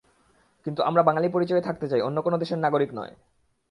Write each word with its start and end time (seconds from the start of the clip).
কিন্তু 0.65 0.81
আমরা 0.83 1.01
বাঙালি 1.03 1.27
পরিচয়ে 1.29 1.61
থাকতে 1.61 1.85
চাই, 1.87 2.01
অন্য 2.01 2.17
কোনো 2.21 2.37
দেশের 2.37 2.59
নাগরিক 2.59 2.89
নয়। 2.93 3.13